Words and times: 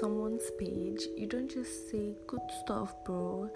someone's 0.00 0.50
page, 0.58 1.02
you 1.14 1.26
don't 1.26 1.50
just 1.50 1.90
say 1.90 2.14
good 2.26 2.40
stuff, 2.62 2.94
bro. 3.04 3.50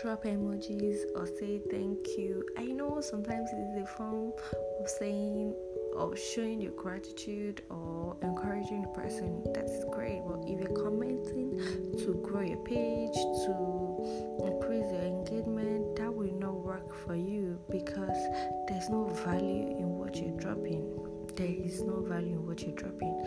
Drop 0.00 0.22
emojis 0.22 0.98
or 1.16 1.26
say 1.26 1.60
thank 1.70 1.98
you. 2.16 2.46
I 2.56 2.66
know 2.66 3.00
sometimes 3.00 3.50
it 3.52 3.56
is 3.56 3.82
a 3.82 3.86
form 3.86 4.32
of 4.80 4.88
saying 4.88 5.54
or 5.96 6.16
showing 6.16 6.60
your 6.60 6.72
gratitude 6.72 7.62
or 7.68 8.16
encouraging 8.22 8.82
the 8.82 8.88
person. 8.88 9.42
That's 9.52 9.84
great. 9.90 10.22
But 10.24 10.44
if 10.46 10.60
you're 10.60 10.84
commenting 10.84 11.58
to 11.98 12.14
grow 12.22 12.42
your 12.42 12.58
page, 12.58 13.14
to 13.14 14.46
increase 14.46 14.92
your 14.92 15.02
engagement, 15.02 15.96
that 15.96 16.14
will 16.14 16.32
not 16.38 16.54
work 16.60 16.94
for 16.94 17.16
you 17.16 17.58
because 17.68 18.20
there's 18.68 18.88
no 18.88 19.08
value 19.26 19.76
in 19.76 19.98
what 19.98 20.14
you're 20.14 20.38
dropping. 20.38 20.94
There 21.34 21.46
is 21.48 21.80
no 21.82 22.02
value 22.02 22.34
in 22.34 22.46
what 22.46 22.62
you're 22.62 22.76
dropping. 22.76 23.24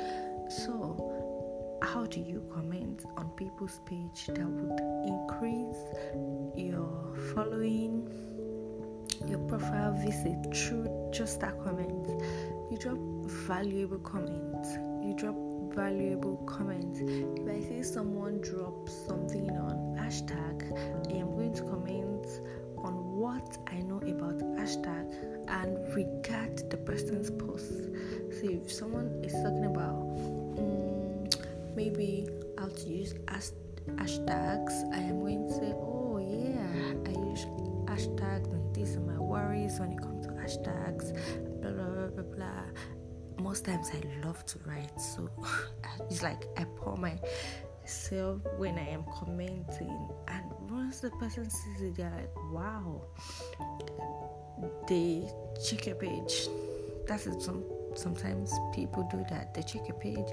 So 0.49 1.20
how 1.81 2.05
do 2.05 2.19
you 2.19 2.43
comment 2.53 3.03
on 3.17 3.29
people's 3.31 3.79
page 3.85 4.27
that 4.27 4.45
would 4.45 4.79
increase 5.07 5.83
your 6.55 7.15
following 7.33 8.07
your 9.27 9.39
profile 9.47 9.93
visit 9.93 10.55
through 10.55 10.87
just 11.11 11.39
that 11.41 11.57
comment? 11.63 12.07
You 12.71 12.77
drop 12.77 12.97
valuable 13.47 13.99
comments. 13.99 14.73
You 15.03 15.15
drop 15.17 15.35
valuable 15.73 16.37
comments. 16.45 16.99
If 17.01 17.47
i 17.47 17.59
see 17.67 17.83
someone 17.83 18.41
drop 18.41 18.89
something 18.89 19.49
on 19.51 19.81
hashtag 19.97 20.57
i 21.09 21.17
am 21.17 21.31
going 21.35 21.53
to 21.53 21.63
comment 21.63 22.25
on 22.77 22.93
what 23.15 23.57
i 23.67 23.79
know 23.81 23.97
about 23.97 24.37
hashtag 24.59 25.05
and 25.47 25.77
regard 25.95 26.69
the 26.69 26.77
person's 26.77 27.31
post 27.31 27.71
so 28.35 28.43
if 28.43 28.71
someone 28.71 29.07
is 29.23 29.31
talking 29.31 29.65
about 29.65 30.03
mm, 30.57 31.00
maybe 31.75 32.27
I'll 32.57 32.69
use 32.85 33.13
hashtags, 33.25 34.93
I 34.93 34.97
am 34.97 35.19
going 35.19 35.47
to 35.47 35.53
say, 35.53 35.73
oh 35.75 36.17
yeah, 36.19 36.93
I 37.05 37.29
use 37.29 37.45
hashtags 37.85 38.51
and 38.51 38.75
these 38.75 38.95
are 38.95 39.01
my 39.01 39.17
worries 39.17 39.79
when 39.79 39.91
it 39.91 40.01
comes 40.01 40.25
to 40.27 40.33
hashtags, 40.33 41.13
blah 41.61 41.71
blah 41.71 41.89
blah 41.89 42.07
blah 42.07 42.35
blah. 42.35 42.63
Most 43.39 43.65
times 43.65 43.89
I 43.91 44.25
love 44.25 44.45
to 44.45 44.59
write, 44.65 44.99
so 44.99 45.29
it's 46.09 46.21
like 46.21 46.45
I 46.57 46.65
pour 46.77 46.97
myself 46.97 48.41
when 48.57 48.77
I 48.77 48.89
am 48.89 49.03
commenting, 49.19 50.09
and 50.27 50.45
once 50.69 50.99
the 50.99 51.09
person 51.11 51.49
sees 51.49 51.81
it, 51.81 51.95
they're 51.95 52.11
like, 52.15 52.35
wow, 52.51 53.01
they 54.87 55.27
check 55.65 55.87
your 55.87 55.95
page. 55.95 56.47
That's 57.07 57.25
it. 57.25 57.41
Some 57.41 57.63
sometimes 57.95 58.53
people 58.73 59.07
do 59.11 59.25
that. 59.29 59.53
They 59.53 59.63
check 59.63 59.87
your 59.87 59.97
page 59.97 60.27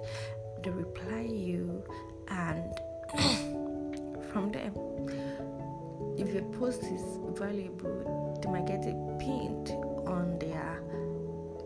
they 0.63 0.71
reply 0.71 1.21
you 1.21 1.83
and 2.29 2.75
from 4.33 4.53
them 4.53 4.75
if 6.19 6.33
your 6.33 6.45
post 6.59 6.83
is 6.83 7.19
valuable 7.39 8.39
they 8.43 8.51
might 8.51 8.67
get 8.67 8.85
it 8.85 8.97
pinned 9.19 9.71
on 10.07 10.39
their 10.39 10.83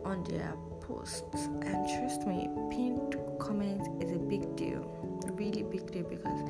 on 0.05 0.25
their 0.25 0.55
posts. 0.81 1.47
And 1.63 1.89
trust 1.89 2.27
me 2.27 2.49
pinned 2.71 3.17
comment 3.39 4.03
is 4.03 4.13
a 4.13 4.19
big 4.19 4.57
deal 4.57 5.03
really 5.43 5.63
big 5.63 5.91
deal 5.91 6.05
because 6.05 6.41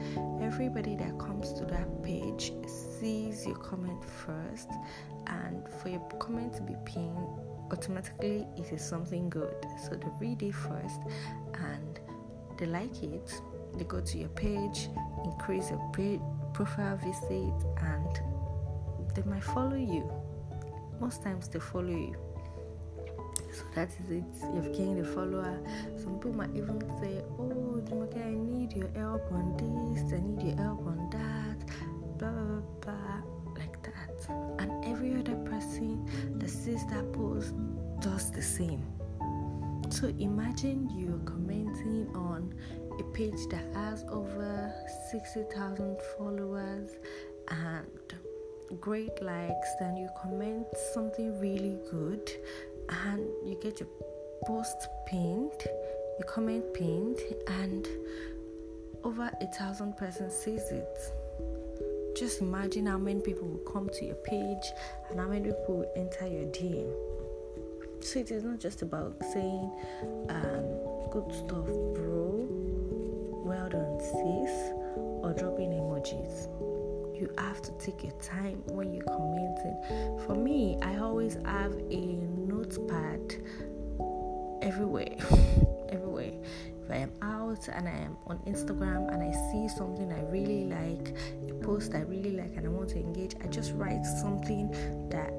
everybody 0.43 0.97
that 0.97 1.19
comes 1.19 1.53
to 1.55 1.65
that 1.65 2.03
page 2.03 2.53
sees 2.67 3.47
your 3.47 3.56
comment 3.56 4.03
first 4.05 4.69
and 5.29 5.67
for 5.81 5.89
your 5.89 6.01
comment 6.19 6.53
to 6.53 6.62
be 6.62 6.75
pinned 6.84 7.29
automatically 7.71 8.47
it 8.56 8.71
is 8.73 8.83
something 8.83 9.31
good. 9.31 9.55
So 9.84 9.91
they 9.97 10.09
read 10.21 10.43
it 10.43 10.55
first 10.55 11.01
and 11.55 11.81
they 12.63 12.69
like 12.69 13.03
it, 13.03 13.41
they 13.77 13.83
go 13.85 14.01
to 14.01 14.19
your 14.19 14.28
page, 14.28 14.89
increase 15.25 15.71
your 15.71 15.81
profile 16.53 16.97
visit, 16.97 17.55
and 17.78 18.21
they 19.17 19.23
might 19.23 19.43
follow 19.43 19.75
you. 19.75 20.09
Most 21.01 21.25
times 21.25 21.49
they 21.49 21.59
follow 21.59 21.89
you. 21.89 22.15
So 23.53 23.65
that 23.75 23.89
is 23.89 24.11
it. 24.11 24.25
You've 24.55 24.72
gained 24.77 25.01
a 25.01 25.05
follower. 25.05 25.59
Some 25.97 26.15
people 26.21 26.34
might 26.34 26.55
even 26.55 26.81
say, 27.01 27.21
Oh, 27.37 27.83
Jumoke, 27.84 28.25
I 28.25 28.31
need 28.31 28.72
your 28.77 28.91
help 28.95 29.33
on 29.33 29.56
this, 29.56 30.12
I 30.12 30.21
need 30.21 30.41
your 30.41 30.56
help 30.56 30.87
on 30.87 31.11
that, 31.11 31.67
blah 32.19 32.31
blah 32.31 32.45
blah, 32.45 32.62
blah 32.81 33.56
like 33.59 33.83
that. 33.83 34.28
And 34.61 34.84
every 34.84 35.17
other 35.17 35.37
person 35.51 36.09
that 36.39 36.49
sees 36.49 36.87
that 36.87 37.12
post 37.12 37.55
does 37.99 38.31
the 38.31 38.43
same. 38.43 38.87
So 39.92 40.08
imagine 40.19 40.88
you're 40.97 41.19
commenting 41.26 42.08
on 42.14 42.54
a 42.98 43.03
page 43.12 43.47
that 43.50 43.62
has 43.75 44.04
over 44.08 44.72
60,000 45.10 45.98
followers 46.16 46.88
and 47.48 47.86
great 48.80 49.22
likes, 49.22 49.69
then 49.78 49.98
you 49.98 50.08
comment 50.22 50.66
something 50.94 51.38
really 51.38 51.78
good 51.91 52.32
and 52.88 53.20
you 53.44 53.58
get 53.62 53.80
your 53.80 53.88
post 54.47 54.88
pinned, 55.06 55.62
your 56.19 56.26
comment 56.26 56.72
pinned, 56.72 57.20
and 57.47 57.86
over 59.04 59.30
a 59.42 59.47
thousand 59.59 59.98
persons 59.98 60.32
sees 60.34 60.70
it. 60.70 61.12
Just 62.16 62.41
imagine 62.41 62.86
how 62.86 62.97
many 62.98 63.20
people 63.20 63.47
will 63.47 63.72
come 63.72 63.91
to 63.91 64.06
your 64.06 64.16
page 64.16 64.72
and 65.10 65.20
how 65.20 65.28
many 65.28 65.50
people 65.50 65.76
will 65.76 65.92
enter 65.94 66.26
your 66.26 66.47
DM. 66.47 67.22
So 68.03 68.19
it 68.19 68.33
is 68.33 68.43
not 68.43 68.59
just 68.59 68.83
about 68.83 69.15
saying 69.33 69.71
um, 70.29 70.65
good 71.13 71.33
stuff, 71.33 71.67
bro, 71.95 72.47
well 73.45 73.69
done, 73.69 74.01
sis, 74.01 74.73
or 75.23 75.33
dropping 75.39 75.71
emojis. 75.71 76.49
You 77.17 77.33
have 77.39 77.63
to 77.63 77.71
take 77.79 78.03
your 78.03 78.13
time 78.21 78.61
when 78.67 78.93
you're 78.93 79.05
commenting. 79.05 80.19
For 80.27 80.35
me, 80.35 80.77
I 80.83 80.97
always 80.97 81.39
have 81.45 81.73
a 81.91 82.07
notepad 82.49 83.37
everywhere. 84.63 85.17
everywhere. 85.89 86.33
If 86.84 86.91
I 86.91 86.97
am 86.97 87.13
out 87.23 87.69
and 87.69 87.89
I 87.89 87.93
am 87.93 88.17
on 88.27 88.39
Instagram 88.49 89.15
and 89.15 89.23
I 89.23 89.31
see 89.53 89.69
something 89.69 90.13
I 90.13 90.23
really 90.23 90.65
like, 90.65 91.15
a 91.49 91.55
post 91.65 91.95
I 91.95 92.01
really 92.01 92.33
like, 92.33 92.57
and 92.57 92.67
I 92.67 92.69
want 92.69 92.89
to 92.91 92.99
engage, 92.99 93.37
I 93.45 93.47
just 93.47 93.73
write 93.75 94.05
something 94.05 94.73
that 95.11 95.33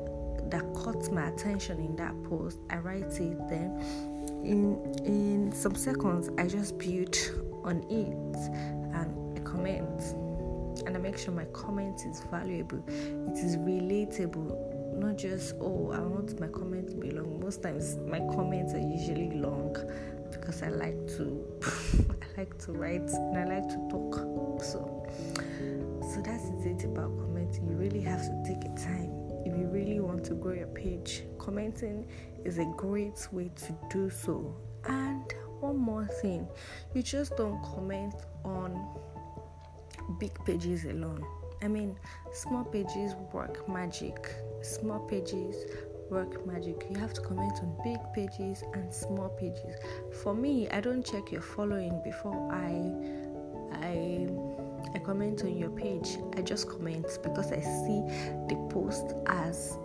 that 0.54 0.72
caught 0.76 1.12
my 1.12 1.30
attention 1.30 1.80
in 1.80 1.96
that 1.96 2.14
post. 2.26 2.60
I 2.70 2.78
write 2.78 3.20
it 3.20 3.38
then 3.50 3.76
in 4.46 4.76
in 5.04 5.52
some 5.52 5.74
seconds 5.74 6.30
I 6.38 6.48
just 6.48 6.78
build 6.78 7.18
on 7.64 7.82
it 7.90 8.38
and 8.94 9.38
I 9.38 9.42
comment 9.42 10.02
and 10.86 10.96
I 10.96 11.00
make 11.00 11.18
sure 11.18 11.34
my 11.34 11.46
comment 11.46 12.02
is 12.06 12.22
valuable. 12.30 12.84
It 12.88 13.40
is 13.40 13.58
relatable, 13.58 15.00
not 15.00 15.18
just 15.18 15.56
oh 15.60 15.92
I 15.92 16.00
want 16.02 16.40
my 16.40 16.48
comment 16.48 16.90
to 16.90 16.98
be 16.98 17.10
long. 17.10 17.40
Most 17.40 17.64
times 17.64 17.98
my 18.08 18.20
comments 18.20 18.76
are 18.76 18.86
usually 18.98 19.32
long 19.32 19.76
because 20.32 20.62
I 20.62 20.70
like 20.70 21.08
to 21.18 21.44
I 22.12 22.40
like 22.42 22.60
to 22.66 22.74
write 22.74 23.10
and 23.10 23.38
I 23.40 23.46
like 23.46 23.68
to 23.70 23.88
talk. 23.90 24.62
So 24.62 25.08
so 26.14 26.22
that's 26.22 26.46
it 26.64 26.84
about 26.84 27.18
commenting. 27.18 27.68
You 27.72 27.76
really 27.76 28.02
have 28.02 28.22
to 28.22 28.44
take 28.46 28.64
a 28.66 28.76
time 28.78 29.23
if 29.46 29.58
you 29.58 29.68
really 29.68 30.00
want 30.00 30.24
to 30.26 30.34
grow 30.34 30.54
your 30.54 30.68
page, 30.68 31.24
commenting 31.38 32.08
is 32.44 32.58
a 32.58 32.66
great 32.78 33.28
way 33.32 33.52
to 33.56 33.76
do 33.90 34.10
so. 34.10 34.56
And 34.86 35.34
one 35.60 35.78
more 35.78 36.08
thing, 36.22 36.48
you 36.94 37.02
just 37.02 37.36
don't 37.38 37.62
comment 37.64 38.16
on 38.44 38.88
big 40.20 40.34
pages 40.46 40.86
alone. 40.86 41.26
I 41.62 41.68
mean, 41.68 41.98
small 42.34 42.66
pages 42.66 43.16
work 43.32 43.68
magic. 43.70 44.36
Small 44.62 45.00
pages 45.00 45.56
work 46.10 46.46
magic. 46.46 46.86
You 46.90 46.98
have 47.00 47.14
to 47.14 47.22
comment 47.22 47.54
on 47.62 47.76
big 47.84 48.00
pages 48.14 48.64
and 48.74 48.94
small 48.94 49.30
pages. 49.30 49.76
For 50.22 50.34
me, 50.36 50.70
I 50.70 50.82
don't 50.82 51.06
check 51.06 51.32
your 51.32 51.42
following 51.42 52.02
before 52.04 52.52
I 52.52 53.24
I 53.82 54.28
I 54.94 55.00
comment 55.00 55.44
on 55.44 55.58
your 55.58 55.70
page. 55.70 56.18
I 56.38 56.42
just 56.42 56.70
comment 56.70 57.08
because 57.24 57.52
I 57.52 57.60
see 57.60 58.02
the 58.48 58.68
post 58.70 59.14
as 59.28 59.78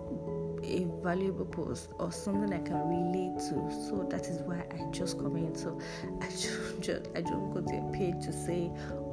a 0.62 0.87
valuable 1.03 1.47
post 1.47 1.91
or 1.99 2.12
something 2.12 2.53
I 2.53 2.61
can 2.61 2.89
relate 2.89 3.39
to. 3.49 3.71
So 3.89 4.06
that 4.11 4.27
is 4.27 4.43
why 4.43 4.65
I 4.71 4.91
just 4.91 5.19
comment. 5.19 5.56
So 5.56 5.79
I 6.21 6.29
just 6.81 7.09
I 7.17 7.21
don't 7.23 7.53
go 7.53 7.61
to 7.61 7.75
your 7.75 7.93
page 7.93 8.25
to 8.27 8.33
say, 8.33 8.71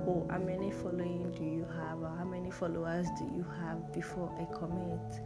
oh, 0.07 0.27
how 0.29 0.39
many 0.39 0.71
following 0.71 1.31
do 1.31 1.43
you 1.43 1.65
have 1.77 2.01
or 2.01 2.15
how 2.17 2.25
many 2.25 2.51
followers 2.51 3.07
do 3.17 3.25
you 3.25 3.45
have 3.59 3.93
before 3.93 4.31
I 4.39 4.45
comment. 4.53 5.21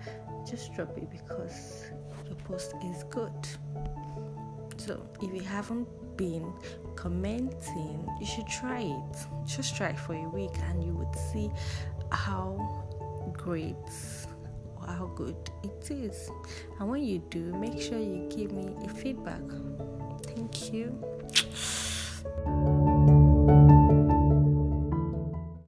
Just 0.50 0.74
drop 0.74 0.98
it 0.98 1.10
because 1.10 1.86
the 2.28 2.36
post 2.36 2.74
is 2.86 3.04
good. 3.10 3.32
So 4.78 5.06
if 5.22 5.34
you 5.34 5.42
haven't 5.42 5.88
been 6.20 6.52
commenting, 6.98 8.06
you 8.20 8.26
should 8.26 8.48
try 8.48 8.82
it. 8.82 9.18
Just 9.48 9.78
try 9.78 9.90
it 9.90 10.00
for 10.00 10.14
a 10.14 10.30
week 10.30 10.52
and 10.70 10.84
you 10.84 10.94
would 10.94 11.16
see 11.16 11.50
how 12.12 12.86
great 13.32 13.76
or 14.76 14.88
how 14.88 15.06
good 15.16 15.38
it 15.64 15.90
is. 15.90 16.30
And 16.78 16.90
when 16.90 17.06
you 17.06 17.20
do, 17.30 17.54
make 17.56 17.80
sure 17.82 17.98
you 17.98 18.28
give 18.30 18.52
me 18.52 18.76
a 18.84 18.90
feedback. 18.90 19.42
Thank 20.26 20.74
you. 20.74 21.02